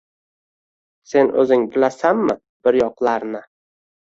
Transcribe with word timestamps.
Sen 1.11 1.29
o‘zing 1.43 1.67
bilasanmi 1.75 2.37
bir 2.65 2.81
yoqlarni?” 2.81 3.45